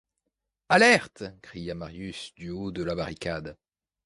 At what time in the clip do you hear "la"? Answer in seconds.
2.81-2.95